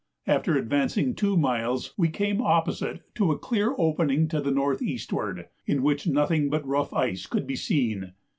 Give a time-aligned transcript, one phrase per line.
[0.25, 5.47] After advancing two miles we came opposite to a clear opening to the north eastward,
[5.67, 8.13] in which nothing but rough ice could be seen.